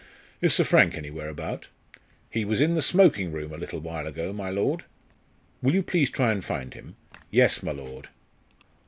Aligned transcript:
"Is 0.41 0.55
Sir 0.55 0.63
Frank 0.63 0.97
anywhere 0.97 1.29
about?" 1.29 1.67
"He 2.31 2.43
was 2.43 2.59
in 2.59 2.73
the 2.73 2.81
smoking 2.81 3.31
room 3.31 3.53
a 3.53 3.57
little 3.57 3.79
while 3.79 4.07
ago, 4.07 4.33
my 4.33 4.49
lord." 4.49 4.83
"Will 5.61 5.75
you 5.75 5.83
please 5.83 6.09
try 6.09 6.31
and 6.31 6.43
find 6.43 6.73
him?" 6.73 6.95
"Yes, 7.29 7.61
my 7.61 7.71
lord." 7.71 8.09